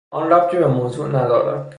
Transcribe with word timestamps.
آن 0.09 0.29
ربطی 0.29 0.57
به 0.57 0.67
موضوع 0.67 1.07
ندارد. 1.07 1.67